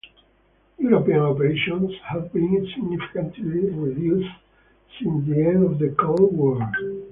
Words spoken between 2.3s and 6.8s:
been significantly reduced since the end of the Cold War.